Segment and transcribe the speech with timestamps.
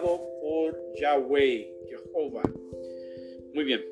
[0.00, 2.42] por Yahweh, Jehová.
[3.52, 3.84] Muy bien.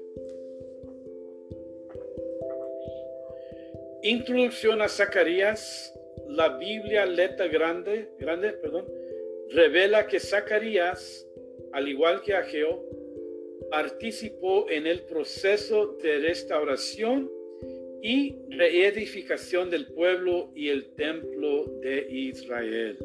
[4.03, 5.95] Introducción a Zacarías.
[6.29, 8.87] La Biblia letra grande, grande, perdón,
[9.51, 11.27] revela que Zacarías,
[11.73, 12.85] al igual que Ageo,
[13.71, 17.31] participó en el proceso de restauración
[18.03, 22.99] y reedificación del pueblo y el templo de Israel.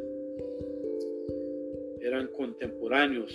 [2.25, 3.31] Contemporáneos.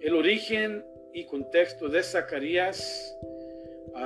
[0.00, 0.84] El origen
[1.14, 3.16] y contexto de Zacarías.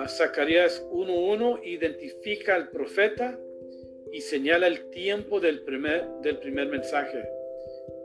[0.07, 3.39] Zacarías 1.1 identifica al profeta
[4.13, 7.29] y señala el tiempo del primer, del primer mensaje.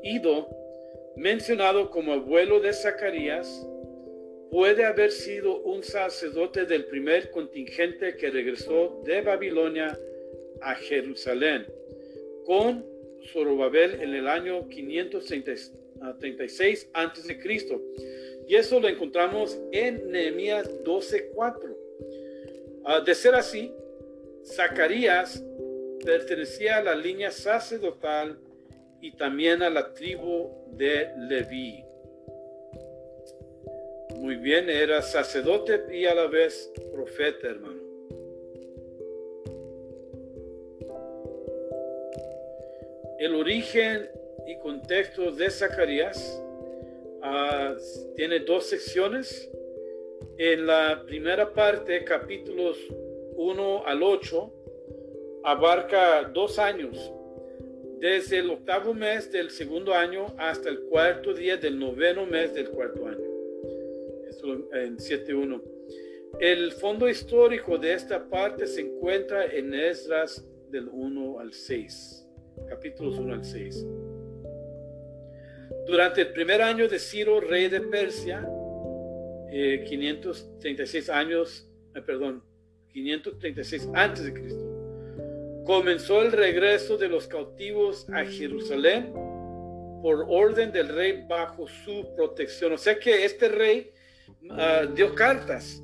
[0.02, 0.50] Ido,
[1.16, 3.68] mencionado como abuelo de Zacarías,
[4.56, 10.00] puede haber sido un sacerdote del primer contingente que regresó de Babilonia
[10.62, 11.66] a Jerusalén
[12.46, 12.86] con
[13.34, 17.38] Zorobabel en el año 536 a.C.
[18.48, 21.76] Y eso lo encontramos en Nehemías 12:4.
[22.86, 23.74] Uh, de ser así,
[24.46, 25.44] Zacarías
[26.06, 28.40] pertenecía a la línea sacerdotal
[29.02, 31.85] y también a la tribu de Leví.
[34.18, 37.82] Muy bien, era sacerdote y a la vez profeta, hermano.
[43.20, 44.10] El origen
[44.46, 46.42] y contexto de Zacarías
[47.28, 47.76] Ah,
[48.16, 49.50] tiene dos secciones.
[50.38, 52.78] En la primera parte, capítulos
[53.36, 54.54] 1 al 8,
[55.44, 57.12] abarca dos años,
[57.98, 62.70] desde el octavo mes del segundo año hasta el cuarto día del noveno mes del
[62.70, 63.05] cuarto
[64.54, 65.62] en 7.1.
[66.40, 72.28] El fondo histórico de esta parte se encuentra en Esdras del 1 al 6,
[72.68, 73.86] capítulos 1 al 6.
[75.88, 78.48] Durante el primer año de Ciro, rey de Persia,
[79.50, 82.44] 536 eh, años, eh, perdón,
[82.92, 89.14] 536 antes de Cristo, comenzó el regreso de los cautivos a Jerusalén
[90.02, 92.74] por orden del rey bajo su protección.
[92.74, 93.92] O sea que este rey
[94.52, 95.84] ah, dio cartas,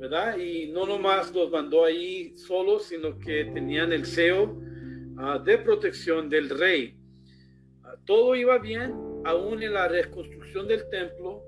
[0.00, 0.36] ¿verdad?
[0.38, 4.56] Y no nomás los mandó ahí solos, sino que tenían el sello
[5.18, 6.96] ah, de protección del rey.
[7.82, 8.92] Ah, todo iba bien
[9.24, 11.42] aún en la reconstrucción del templo,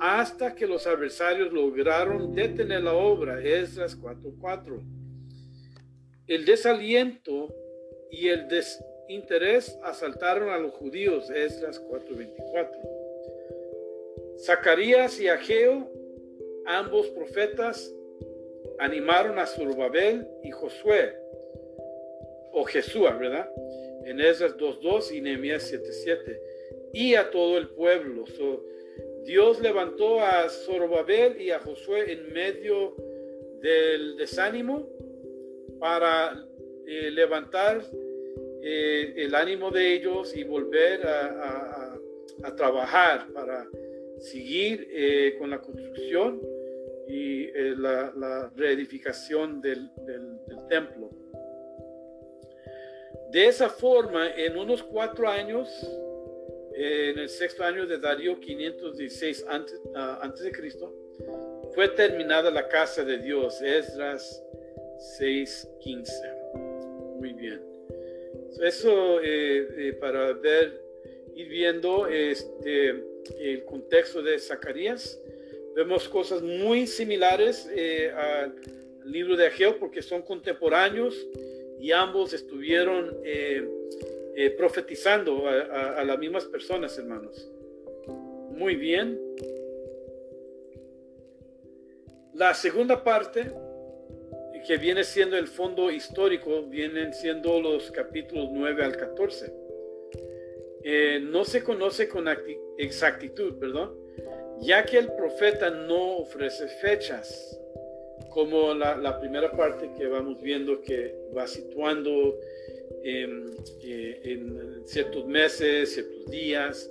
[0.00, 4.80] hasta que los adversarios lograron detener la obra, Esdras 4.4.
[6.26, 7.52] El desaliento
[8.10, 12.97] y el desinterés asaltaron a los judíos, Esdras 4.24.
[14.38, 15.90] Zacarías y Ageo,
[16.66, 17.94] ambos profetas,
[18.78, 21.14] animaron a Zorobabel y Josué,
[22.52, 23.50] o Jesús, ¿verdad?
[24.04, 26.38] En Esdras 2.2 y Nehemías 7.7
[26.92, 28.24] y a todo el pueblo.
[29.24, 32.96] Dios levantó a Zorobabel y a Josué en medio
[33.60, 34.88] del desánimo
[35.78, 36.46] para
[36.86, 37.82] eh, levantar
[38.62, 41.94] eh, el ánimo de ellos y volver a,
[42.56, 43.68] trabajar para
[44.18, 46.40] seguir eh, con la construcción
[47.06, 49.90] y la, reedificación del
[50.68, 51.10] templo.
[53.30, 55.68] De esa forma, en unos cuatro años,
[56.74, 60.94] en el sexto año de Darío 516 antes, ah, antes de Cristo,
[61.74, 64.42] fue terminada la casa de Dios, Esdras
[65.20, 67.18] 6.15.
[67.18, 67.60] Muy bien.
[68.62, 70.80] Eso eh, eh, para ver,
[71.34, 73.04] ir viendo este,
[73.38, 75.20] el contexto de Zacarías,
[75.74, 78.54] vemos cosas muy similares eh, al
[79.04, 81.14] libro de Ageo porque son contemporáneos
[81.78, 83.64] y ambos estuvieron eh,
[84.56, 87.50] profetizando a, las mismas personas, hermanos.
[88.50, 89.20] Muy bien.
[92.34, 93.52] La segunda parte,
[94.66, 99.67] que viene siendo el fondo histórico, vienen siendo los capítulos 9 al 14.
[100.82, 102.26] Eh, no se conoce con
[102.78, 103.96] exactitud, perdón,
[104.60, 107.58] ya que el profeta no ofrece fechas,
[108.30, 112.38] como la, primera parte que vamos viendo que va situando
[113.02, 116.90] eh, en ciertos meses, ciertos días.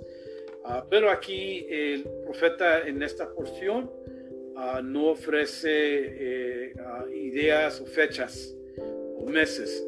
[0.70, 3.90] Ah, pero aquí el profeta en esta porción
[4.56, 8.54] ah, no ofrece eh, ah, ideas o fechas
[9.16, 9.87] o meses.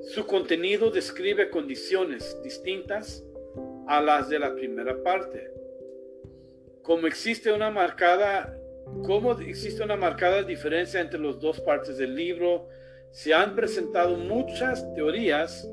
[0.00, 3.24] Su contenido describe condiciones distintas
[3.86, 5.50] a las de la primera parte.
[6.82, 8.56] Como existe una marcada,
[9.04, 12.68] como existe una marcada diferencia entre las dos partes del libro,
[13.10, 15.68] se han presentado muchas teorías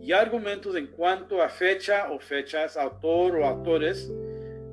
[0.00, 4.10] y argumentos en cuanto a fecha o fechas, autor o autores,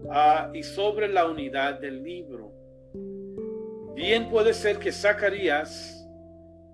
[0.09, 2.51] ah, y sobre la unidad del libro.
[3.93, 5.96] Bien puede ser que Zacarías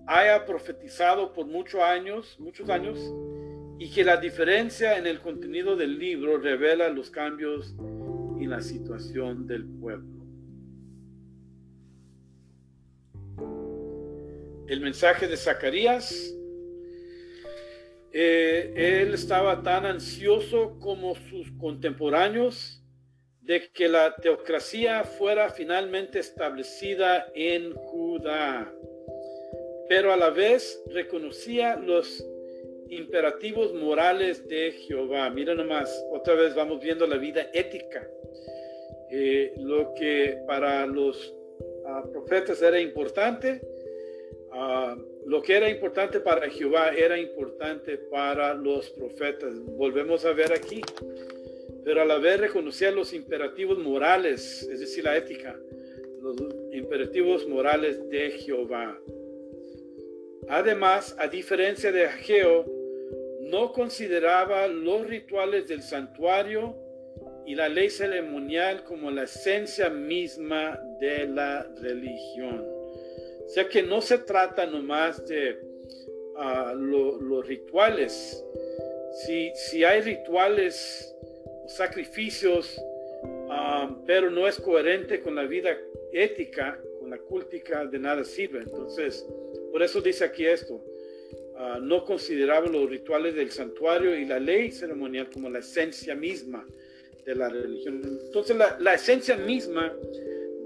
[0.07, 2.99] haya profetizado por muchos años, muchos años,
[3.79, 7.75] y que la diferencia en el contenido del libro revela los cambios
[8.39, 10.23] en la situación del pueblo.
[14.67, 16.33] El mensaje de Zacarías,
[18.11, 22.83] eh, él estaba tan ansioso como sus contemporáneos
[23.41, 28.73] de que la teocracia fuera finalmente establecida en Judá,
[29.89, 32.25] pero a la vez reconocía los
[32.89, 35.29] imperativos morales de Jehová.
[35.29, 38.07] Mira nomás, otra vez vamos viendo la vida ética.
[39.11, 41.35] Eh, lo que para los
[41.85, 43.61] ah, profetas era importante,
[44.51, 49.59] ah, lo que era importante para Jehová era importante para los profetas.
[49.65, 50.81] Volvemos a ver aquí.
[51.83, 55.59] Pero a la vez reconocía los imperativos morales, es decir, la ética,
[56.21, 56.37] los
[56.71, 58.97] imperativos morales de Jehová.
[60.49, 62.65] Además, a diferencia de Ageo,
[63.41, 66.75] no consideraba los rituales del santuario
[67.45, 72.65] y la ley ceremonial como la esencia misma de la religión.
[73.45, 75.59] O sea que no se trata nomás de
[76.37, 78.43] ah, los rituales.
[79.25, 81.13] Si, si hay rituales,
[81.67, 82.81] sacrificios,
[83.49, 85.77] ah, pero no es coherente con la vida
[86.11, 88.59] ética, con la cultica, de nada sirve.
[88.59, 89.27] Entonces,
[89.73, 90.85] por eso dice aquí esto.
[91.57, 96.63] Ah, no consideraba los rituales del santuario y la ley ceremonial como la esencia misma
[97.25, 98.19] de la religión.
[98.27, 99.91] Entonces, la, esencia misma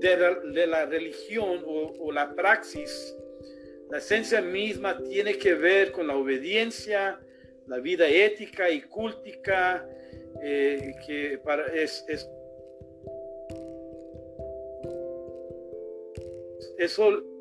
[0.01, 3.15] de la, religión o, la praxis,
[3.89, 7.17] la esencia misma tiene que ver con la obediencia,
[7.65, 9.87] la vida ética y cultica,
[10.43, 12.27] eh, que para, es, es
[16.77, 17.36] eso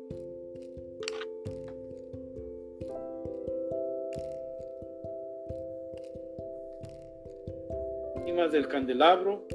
[8.45, 9.47] del candelabro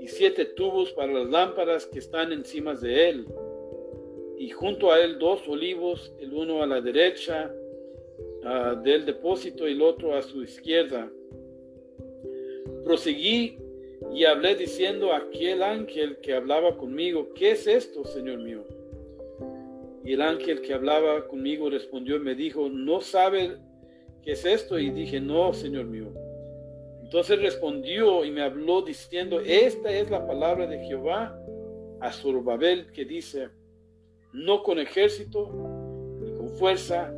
[0.00, 3.26] y siete tubos para las lámparas que están encima de él.
[4.38, 7.52] Y junto a él dos olivos, el uno a la derecha
[8.44, 11.10] ah, del depósito y el otro a su izquierda.
[12.84, 13.58] Proseguí
[14.14, 18.64] y hablé diciendo a aquel ángel que hablaba conmigo, ¿qué es esto, Señor mío?
[20.04, 23.58] Y el ángel que hablaba conmigo respondió y me dijo, ¿no sabe
[24.22, 24.78] qué es esto?
[24.78, 26.06] Y dije, no, Señor mío.
[27.08, 31.34] Entonces respondió y me habló diciendo, esta es la palabra de Jehová
[32.02, 33.48] a Zorobabel que dice,
[34.34, 35.48] no con ejército
[36.20, 37.10] ni con fuerza,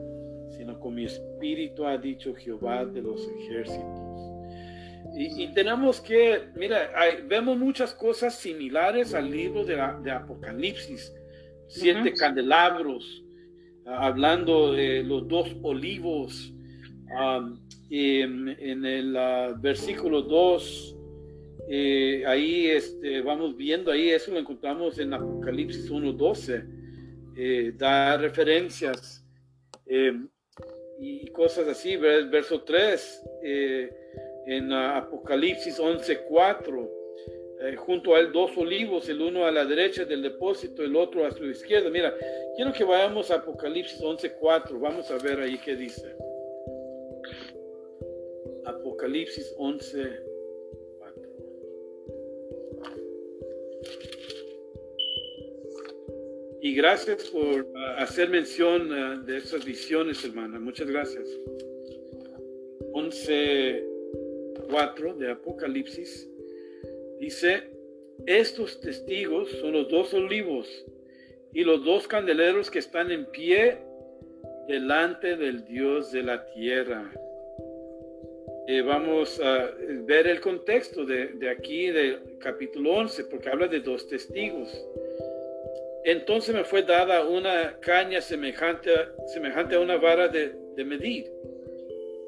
[0.57, 4.21] sino con mi espíritu ha dicho Jehová de los ejércitos.
[5.17, 6.93] Y, tenemos que, mira,
[7.27, 9.81] vemos muchas cosas similares al libro de,
[10.13, 11.13] Apocalipsis,
[11.67, 13.25] siete candelabros,
[13.85, 16.55] hablando de los dos olivos,
[17.91, 20.97] en, el ah, versículo 2,
[21.69, 26.65] eh, ahí este, vamos viendo, ahí eso lo encontramos en Apocalipsis 1.12,
[27.37, 29.25] eh, da referencias
[29.87, 30.29] em,
[30.99, 33.91] y cosas así, verso 3, eh,
[34.47, 36.91] en Apocalipsis 11.4,
[37.77, 41.31] junto a él dos olivos, el uno a la derecha del depósito, el otro a
[41.31, 41.91] su izquierda.
[41.91, 42.15] Mira,
[42.57, 46.17] quiero que vayamos a Apocalipsis 11.4, vamos a ver ahí qué dice.
[49.01, 50.11] Apocalipsis 11,
[50.99, 51.23] 4.
[56.61, 60.61] Y gracias por ah, hacer mención ah, de esas visiones, hermana.
[60.61, 61.27] Muchas gracias.
[62.93, 63.87] 11,
[64.71, 66.29] 4 de Apocalipsis
[67.21, 67.71] dice,
[68.27, 70.69] estos testigos son los dos olivos
[71.55, 73.79] y los dos candeleros que están en pie
[74.69, 77.11] delante del Dios de la tierra.
[78.73, 79.75] Eh, vamos a
[80.07, 84.69] ver el contexto de, aquí, del capítulo 11, porque habla de dos testigos.
[86.05, 88.93] Entonces me fue dada una caña semejante,
[89.27, 91.33] semejante a una vara de, medir.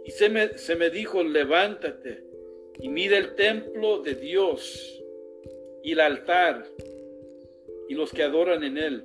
[0.04, 2.24] Y se me, se me dijo, levántate
[2.80, 5.00] y mide el templo de Dios
[5.84, 6.66] y el altar
[7.88, 9.04] y los que adoran en él.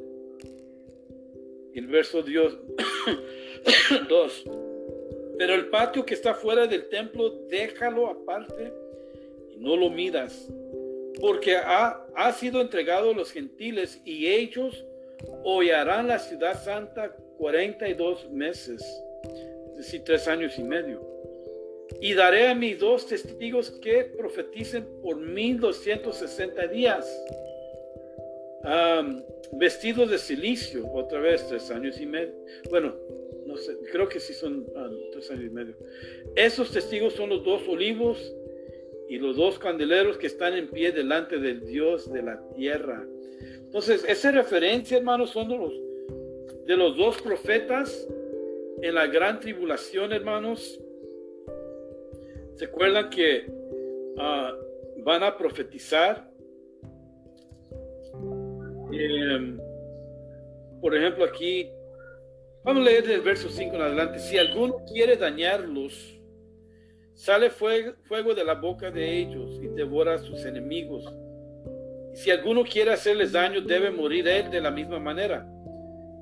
[1.75, 2.57] El verso Dios
[4.09, 4.66] 2.
[5.37, 8.73] Pero el patio que está fuera del templo, déjalo aparte
[9.49, 10.49] y no lo midas,
[11.19, 14.83] porque ha, ha sido entregado a los gentiles y ellos
[15.43, 18.83] hollarán la ciudad santa 42 meses,
[19.71, 21.05] es decir, tres años y medio.
[22.01, 27.23] Y daré a mis dos testigos que profeticen por 1260 días,
[29.53, 32.33] vestidos de silicio, otra vez tres años y medio.
[32.69, 32.95] Bueno,
[33.57, 35.75] no sé, creo que sí son ah, tres años y medio.
[36.35, 38.33] Esos testigos son los dos olivos
[39.09, 43.05] y los dos candeleros que están en pie delante del Dios de la tierra.
[43.41, 45.73] Entonces, esa referencia, hermanos, son de los,
[46.65, 48.07] de los dos profetas
[48.81, 50.79] en la gran tribulación, hermanos.
[52.55, 53.45] ¿Se acuerdan que
[54.17, 54.55] ah,
[55.03, 56.29] van a profetizar?
[58.91, 59.57] Em,
[60.81, 61.69] por ejemplo, aquí,
[62.67, 64.19] vamos a leer del verso 5 en adelante.
[64.19, 66.19] Si alguno quiere dañarlos,
[67.13, 71.05] sale fuego, de la boca de ellos y devora a sus enemigos.
[72.13, 75.47] Si alguno quiere hacerles daño, debe morir él de la misma manera.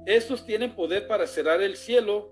[0.05, 2.31] Estos tienen poder para cerrar el cielo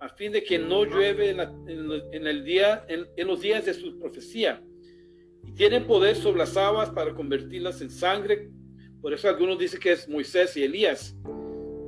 [0.00, 4.62] a fin de que no llueve en, en, los días de su profecía.
[5.44, 8.48] Y tienen poder sobre las aguas para convertirlas en sangre.
[9.02, 11.14] Por eso algunos dicen que es Moisés y Elías.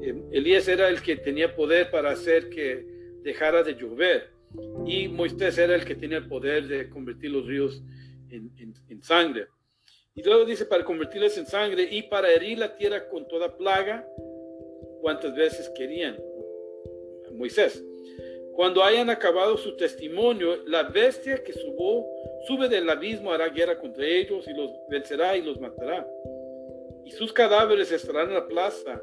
[0.04, 2.86] Eh, Elías era el que tenía poder para hacer que
[3.22, 4.30] dejara de llover.
[4.86, 7.82] Y Moisés era el que tenía el poder de convertir los ríos
[8.30, 9.46] en sangre.
[10.14, 14.06] Y luego dice, para convertirles en sangre y para herir la tierra con toda plaga,
[15.00, 16.16] cuantas veces querían.
[17.32, 17.84] Moisés.
[18.52, 22.06] Cuando hayan acabado su testimonio, la bestia que subo,
[22.46, 26.06] sube del abismo hará guerra contra ellos y los vencerá y los matará.
[27.04, 29.02] Y sus cadáveres estarán en la plaza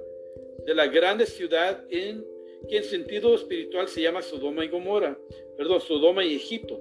[0.66, 2.26] de la grande ciudad en
[2.68, 5.18] que en sentido espiritual se llama Sodoma y Gomorra,
[5.58, 6.80] perdón, Sodoma y Egipto,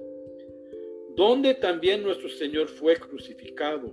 [1.15, 3.91] donde también nuestro Señor fue crucificado.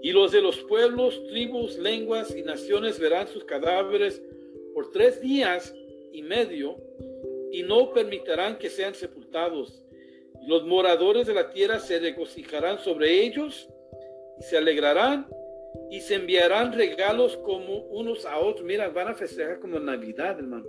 [0.00, 4.22] Y los de los pueblos, tribus, lenguas y naciones verán sus cadáveres
[4.74, 5.74] por tres días
[6.12, 6.76] y medio
[7.52, 9.84] y no permitirán que sean sepultados.
[10.46, 13.68] Los moradores de la tierra se regocijarán sobre ellos
[14.40, 15.28] y se alegrarán
[15.92, 18.64] y se enviarán regalos como unos a otros.
[18.64, 20.66] Mira, van a festejar como Navidad, hermano,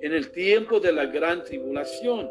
[0.00, 2.28] en el tiempo de la gran tribulación.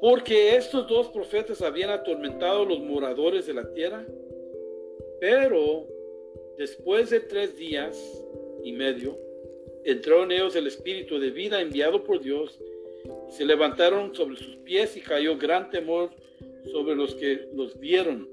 [0.00, 4.06] Porque estos dos profetas habían atormentado a los moradores de la tierra
[5.20, 5.86] pero
[6.56, 8.24] después de tres días
[8.64, 9.18] y medio,
[9.84, 12.58] entró en ellos el espíritu de vida enviado por Dios,
[13.28, 16.10] y se levantaron sobre sus pies y cayó gran temor
[16.72, 18.28] sobre los que los vieron.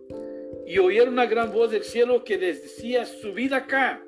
[0.68, 4.04] Y oyeron una gran voz del cielo que les decía, subid acá.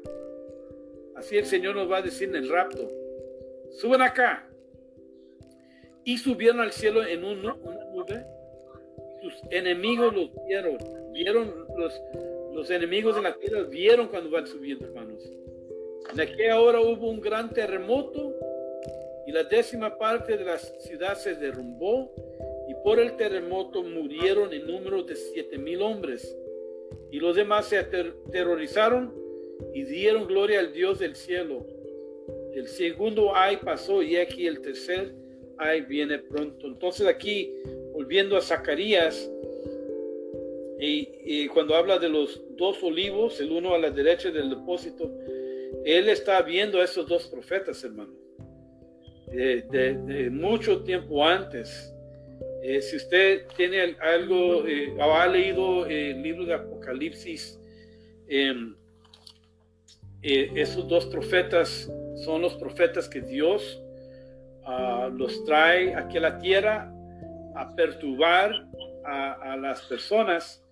[1.16, 2.92] Así el Señor nos va a decir en el rapto,
[3.72, 4.46] suben acá.
[6.04, 7.56] Y subieron al cielo en una
[7.94, 8.25] nube.
[9.22, 10.78] Sus enemigos los vieron,
[11.13, 12.01] vieron los,
[12.54, 15.24] los enemigos de la tierra vieron cuando van subiendo, hermanos.
[16.12, 18.34] En aquella hora hubo un gran terremoto
[19.28, 22.12] y la décima parte de la ciudad se derrumbó
[22.68, 26.36] y por el terremoto murieron en número de siete mil hombres.
[27.12, 29.13] Y los demás se aterrorizaron
[29.74, 31.66] y dieron gloria al Dios del cielo.
[32.54, 35.13] El segundo ay pasó y aquí el tercer
[35.58, 36.68] ay viene pronto.
[36.68, 37.54] Entonces aquí,
[37.94, 39.30] volviendo a Zacarías,
[40.82, 45.12] y, cuando habla de los dos olivos, el uno a la derecha del depósito,
[45.84, 48.13] él está viendo a esos dos profetas, hermano,
[49.28, 51.94] de, mucho tiempo antes.
[52.62, 57.60] Eh, si usted tiene algo eh, ha leído el libro de Apocalipsis,
[58.28, 58.75] em,
[60.22, 61.89] eh, esos dos profetas
[62.25, 63.82] son los profetas que Dios
[64.66, 66.92] ah, los trae aquí a la tierra
[67.56, 68.68] a perturbar
[69.06, 70.63] a, las personas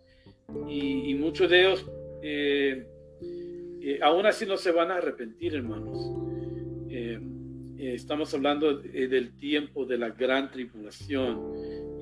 [0.68, 1.86] y, muchos de ellos
[2.22, 2.88] eh,
[3.82, 5.98] eh, aún así no se van a arrepentir, hermanos.
[6.90, 7.20] Eh,
[7.78, 11.54] estamos hablando del tiempo de la gran tribulación.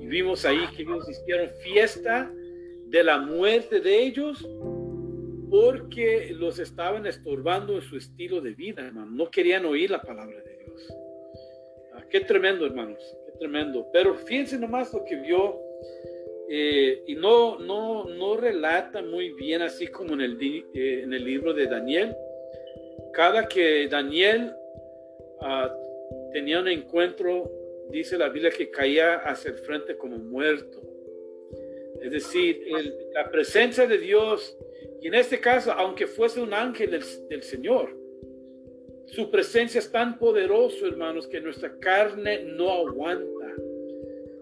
[0.06, 2.32] Vimos ahí que ellos hicieron fiesta
[2.86, 4.46] de la muerte de ellos
[5.50, 9.10] porque los estaban estorbando en su estilo de vida, hermano.
[9.12, 10.94] No querían oír la palabra de Dios.
[11.94, 13.88] Ah, qué tremendo, hermanos, qué tremendo.
[13.92, 15.60] Pero fíjense nomás lo que vio
[16.48, 20.38] eh, y no, no, no relata muy bien, así como en el,
[20.74, 22.16] eh, en el libro de Daniel.
[23.12, 24.52] Cada que Daniel
[25.40, 25.72] ah,
[26.32, 27.50] tenía un encuentro,
[27.90, 30.82] dice la Biblia que caía hacia el frente como muerto.
[32.02, 32.62] Es decir,
[33.14, 34.56] la presencia de Dios,
[35.00, 37.96] y en este caso, aunque fuese un ángel del, del Señor,
[39.06, 43.36] su presencia es tan poderoso, hermanos, que nuestra carne no aguanta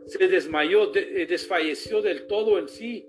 [0.07, 3.07] se desmayó, eh, desfalleció del todo en sí.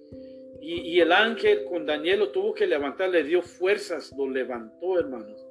[0.62, 5.46] Y, el ángel con Daniel lo tuvo que levantar, le dio fuerzas, lo levantó, hermanos.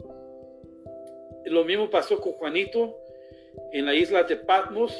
[1.44, 2.98] Lo mismo pasó con Juanito
[3.72, 4.92] en la isla de Patmos,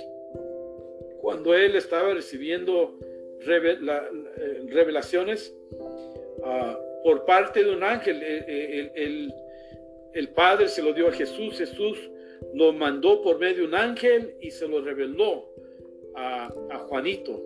[1.20, 2.98] cuando él estaba recibiendo
[3.46, 5.54] eh, revelaciones
[6.44, 8.22] ah, por parte de un ángel.
[8.22, 9.32] El,
[10.14, 12.10] el, Padre se lo dio a Jesús, Jesús
[12.54, 15.48] lo mandó por medio de un ángel y se lo reveló
[16.14, 17.42] a, a Juanito.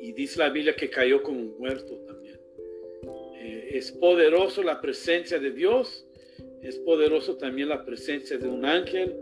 [0.00, 2.38] Y dice la Biblia que cayó como muerto también.
[3.36, 6.06] Eh, es poderoso la presencia de Dios,
[6.62, 9.14] es poderoso también la presencia de un ángel.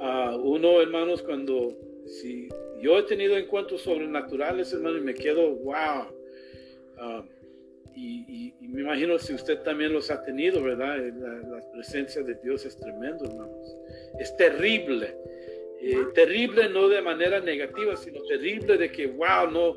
[0.00, 1.76] Uh, uno, hermanos, cuando
[2.06, 2.48] si
[2.80, 6.06] yo he tenido encuentros sobrenaturales, hermano, y me quedo, wow.
[6.98, 7.24] Ah,
[7.94, 10.96] y, me imagino si usted también los ha tenido, ¿verdad?
[10.98, 13.76] La, presencia de Dios es tremendo, hermanos.
[14.18, 15.16] Es terrible.
[15.80, 19.76] Eh, terrible no de manera negativa, sino terrible de que, wow, no,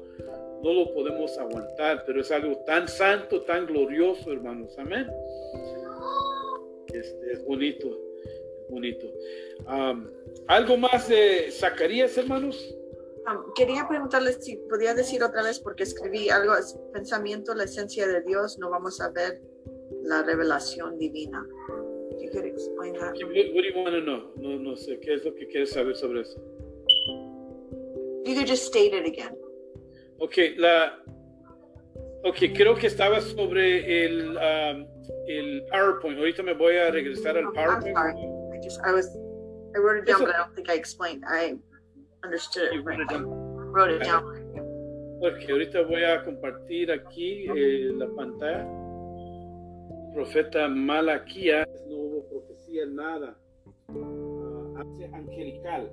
[0.63, 4.77] no lo podemos aguantar, pero es algo tan santo, tan glorioso, hermanos.
[4.77, 5.07] Amén.
[6.93, 7.99] Este, es bonito,
[8.73, 9.07] bonito.
[10.47, 12.75] ¿Algo más de Zacarías, hermanos?
[13.55, 18.21] quería preguntarles si podía decir otra vez, porque escribí algo, es pensamiento, la esencia de
[18.21, 19.41] Dios, no vamos a ver
[20.03, 21.45] la revelación divina.
[22.31, 24.33] To know?
[24.37, 26.39] No, no sé, ¿qué es lo que quieres saber sobre eso?
[28.25, 29.37] You could just state it again.
[30.19, 30.99] Ok, la,
[32.23, 34.87] ok, creo que estaba sobre el, um,
[35.27, 36.17] el PowerPoint.
[36.17, 38.42] Ahorita me voy a regresar al PowerPoint.
[38.63, 38.89] I'm sorry.
[38.89, 39.17] I just, I was,
[39.75, 41.23] I wrote it down, but I don't think I explained.
[41.27, 41.55] I
[42.23, 42.99] understood it right.
[43.11, 44.23] Wrote it down.
[45.19, 48.67] Porque ahorita voy a compartir aquí eh, la pantalla.
[50.13, 53.35] Profeta Malaquía, no hubo profecía, nada.
[53.87, 55.91] Uh, hace angelical.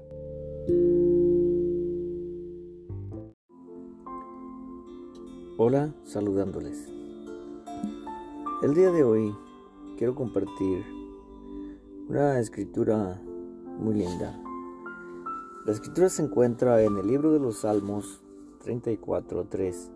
[5.56, 6.88] Hola, saludándoles.
[8.62, 9.34] El día de hoy
[9.96, 10.84] quiero compartir
[12.10, 13.23] una escritura
[13.78, 14.38] muy linda
[15.66, 18.23] la escritura se encuentra en el libro de los Salmos
[18.64, 19.90] 34.3.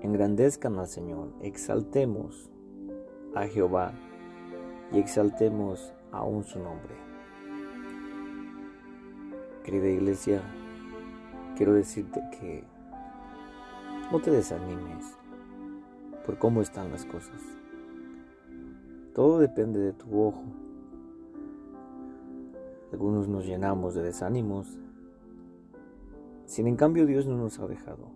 [0.00, 2.48] Engrandezcan al Señor, exaltemos
[3.34, 3.92] a Jehová
[4.92, 6.94] y exaltemos aún su nombre.
[9.64, 10.40] Querida iglesia,
[11.56, 12.64] quiero decirte que
[14.12, 15.16] no te desanimes
[16.24, 17.42] por cómo están las cosas.
[19.16, 20.44] Todo depende de tu ojo
[22.96, 24.78] algunos nos llenamos de desánimos.
[26.46, 28.08] Sin en cambio Dios no nos ha dejado.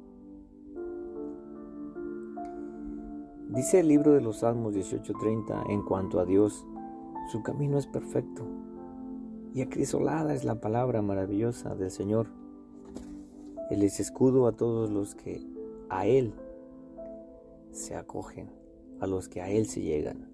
[3.51, 6.65] Dice el libro de los Salmos 18:30 en cuanto a Dios,
[7.31, 8.47] su camino es perfecto
[9.53, 12.29] y acrisolada es la palabra maravillosa del Señor.
[13.71, 15.47] Él es escudo a todos los que
[15.91, 16.33] a Él
[17.71, 18.49] se acogen,
[19.01, 20.30] a los que a Él se llegan.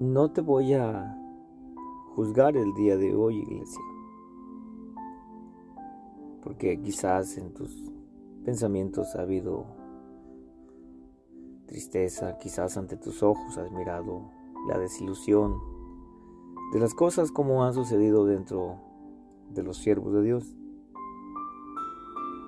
[0.00, 1.14] No te voy a
[2.14, 3.82] juzgar el día de hoy, iglesia.
[6.42, 7.92] Porque quizás en tus
[8.42, 9.66] pensamientos ha habido
[11.66, 14.30] tristeza, quizás ante tus ojos has mirado
[14.68, 15.60] la desilusión
[16.72, 18.80] de las cosas como han sucedido dentro
[19.52, 20.56] de los siervos de Dios.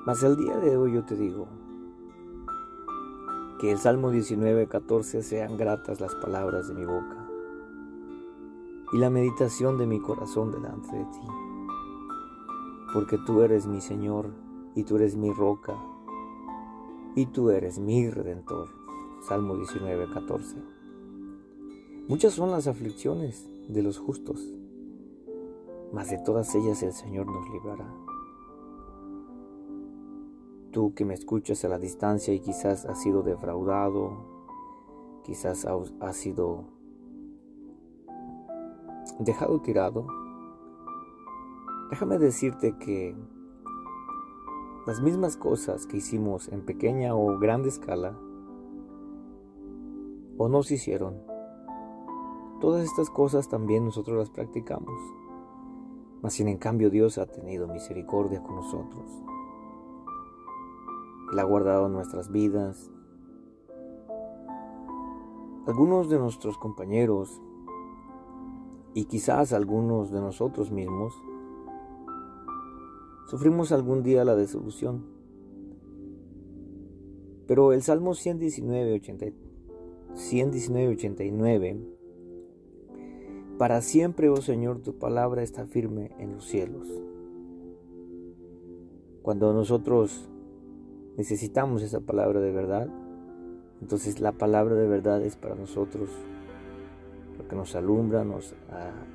[0.06, 1.48] Mas el día de hoy yo te digo
[3.60, 7.21] que el Salmo 19, 14 sean gratas las palabras de mi boca
[8.92, 11.26] y la meditación de mi corazón delante de ti.
[12.92, 14.30] Porque tú eres mi Señor
[14.74, 15.74] y tú eres mi roca
[17.14, 18.68] y tú eres mi redentor.
[19.22, 20.56] Salmo 19, 14.
[22.08, 24.52] Muchas son las aflicciones de los justos,
[25.92, 27.88] mas de todas ellas el Señor nos librará.
[30.72, 34.24] Tú que me escuchas a la distancia y quizás has sido defraudado,
[35.22, 36.64] quizás has sido
[39.18, 40.06] dejado tirado,
[41.90, 43.14] déjame decirte que
[44.86, 48.18] las mismas cosas que hicimos en pequeña o grande escala,
[50.38, 51.22] o nos hicieron,
[52.60, 54.98] todas estas cosas también nosotros las practicamos.
[56.22, 59.10] Mas sin en cambio Dios ha tenido misericordia con nosotros.
[61.32, 62.90] Él ha guardado nuestras vidas.
[65.66, 67.40] Algunos de nuestros compañeros
[68.94, 71.14] y quizás algunos de nosotros mismos
[73.26, 75.04] sufrimos algún día la desolución.
[77.46, 79.00] Pero el Salmo 119,
[80.14, 81.80] 119, 89,
[83.58, 86.86] para siempre, oh Señor, tu palabra está firme en los cielos.
[89.22, 90.28] Cuando nosotros
[91.16, 92.88] necesitamos esa palabra de verdad,
[93.80, 96.10] entonces la palabra de verdad es para nosotros
[97.38, 98.54] lo que nos alumbra, nos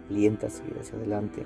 [0.09, 1.45] alienta a seguir hacia adelante.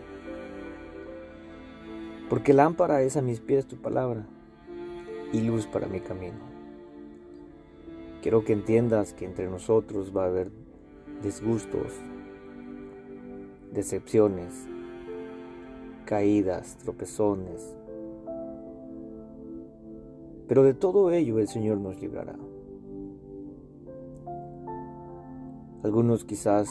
[2.30, 4.26] Porque lámpara es a mis pies tu palabra
[5.34, 6.40] y luz para mi camino.
[8.22, 10.52] Quiero que entiendas que entre nosotros va a haber
[11.24, 11.94] disgustos,
[13.74, 14.68] decepciones,
[16.06, 17.76] caídas, tropezones.
[20.48, 22.36] Pero de todo ello el Señor nos librará.
[25.84, 26.70] Algunos quizás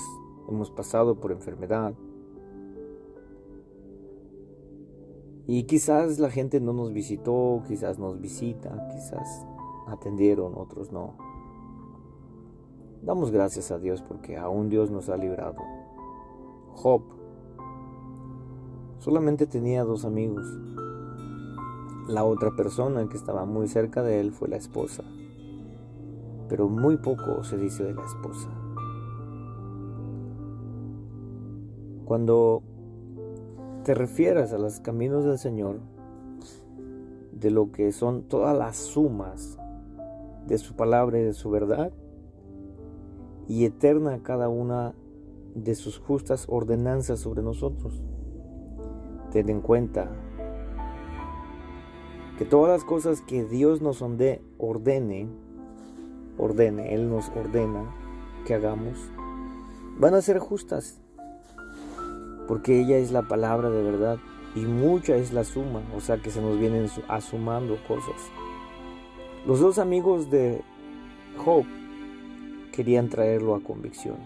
[0.48, 1.94] hemos pasado por enfermedad.
[5.48, 9.44] Y quizás la gente no nos visitó, quizás nos visita, quizás
[9.88, 11.14] atendieron, otros no.
[13.02, 15.56] Damos gracias a Dios porque aún Dios nos ha librado.
[16.74, 17.02] Job
[18.98, 20.46] solamente tenía dos amigos.
[22.06, 25.02] La otra persona que estaba muy cerca de él fue la esposa.
[26.48, 28.59] Pero muy poco se dice de la esposa.
[32.10, 32.64] Cuando
[33.84, 35.78] te refieras a los caminos del Señor,
[37.30, 39.60] de lo que son todas las sumas
[40.44, 41.92] de su palabra y de su verdad,
[43.46, 44.92] y eterna cada una
[45.54, 48.02] de sus justas ordenanzas sobre nosotros.
[49.30, 50.10] Ten en cuenta
[52.38, 55.28] que todas las cosas que Dios nos ordene,
[56.38, 57.94] ordene, Él nos ordena
[58.48, 58.98] que hagamos,
[59.96, 60.99] van a ser justas
[62.50, 64.18] porque ella es la palabra de verdad
[64.56, 68.16] y mucha es la suma, o sea que se nos vienen asumando cosas.
[69.46, 70.60] Los dos amigos de
[71.36, 71.64] Job
[72.72, 74.16] querían traerlo a convicción.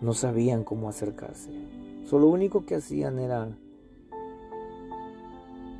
[0.00, 1.50] No sabían cómo acercarse.
[2.06, 3.58] Solo lo único que hacían era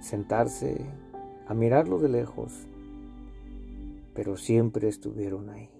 [0.01, 0.85] sentarse
[1.49, 2.67] a mirarlo de lejos,
[4.13, 5.71] pero siempre estuvieron ahí.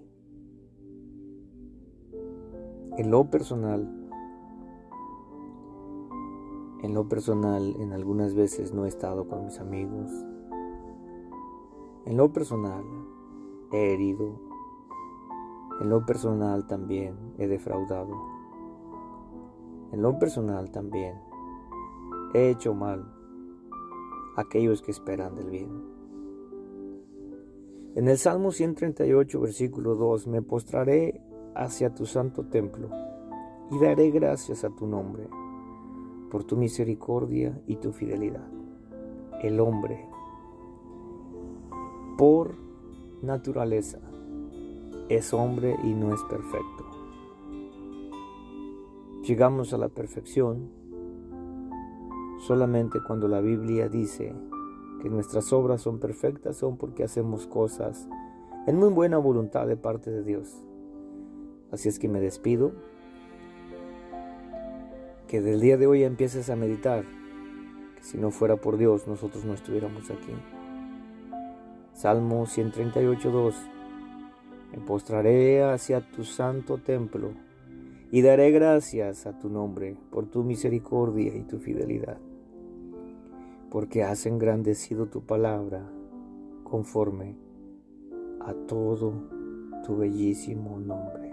[2.97, 4.04] En lo personal,
[6.85, 10.11] en lo personal, en algunas veces no he estado con mis amigos.
[12.05, 12.85] En lo personal,
[13.73, 14.39] he herido.
[15.81, 18.15] En lo personal también he defraudado.
[19.93, 21.15] En lo personal también
[22.35, 23.11] he hecho mal
[24.37, 25.71] a aquellos que esperan del bien.
[27.95, 31.23] En el Salmo 138, versículo 2, me postraré
[31.55, 32.91] hacia tu santo templo
[33.71, 35.31] y daré gracias a tu nombre
[36.35, 38.49] por tu misericordia y tu fidelidad.
[39.41, 40.05] El hombre,
[42.19, 42.57] por
[43.23, 44.01] naturaleza,
[45.09, 46.87] es hombre y no es perfecto.
[49.23, 50.73] Llegamos a la perfección
[52.41, 54.35] solamente cuando la Biblia dice
[55.03, 58.09] que nuestras obras son perfectas son porque hacemos cosas
[58.67, 60.65] en muy buena voluntad de parte de Dios.
[61.71, 62.73] Así es que me despido
[65.29, 67.05] que del día de hoy empieces a meditar
[67.97, 70.33] que si no fuera por Dios nosotros no estuviéramos aquí.
[71.93, 73.55] Salmo 138.2
[74.73, 77.31] Me postraré hacia tu santo templo
[78.11, 82.19] y daré gracias a tu nombre por tu misericordia y tu fidelidad,
[83.71, 85.89] porque has engrandecido tu palabra
[86.63, 87.37] conforme
[88.41, 89.13] a todo
[89.85, 91.33] tu bellísimo nombre.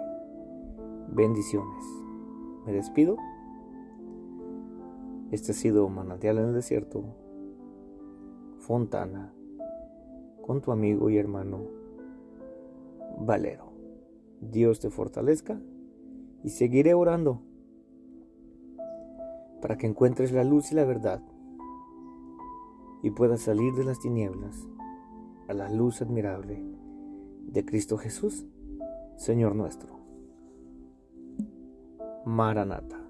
[1.09, 1.85] Bendiciones.
[2.65, 3.17] Me despido
[5.31, 7.03] este ha sido Manantial en el Desierto,
[8.59, 9.33] Fontana,
[10.45, 11.61] con tu amigo y hermano
[13.19, 13.71] Valero.
[14.41, 15.59] Dios te fortalezca
[16.43, 17.41] y seguiré orando
[19.61, 21.21] para que encuentres la luz y la verdad
[23.03, 24.67] y puedas salir de las tinieblas
[25.47, 26.63] a la luz admirable
[27.45, 28.45] de Cristo Jesús,
[29.17, 29.99] Señor nuestro.
[32.25, 33.00] Maranata.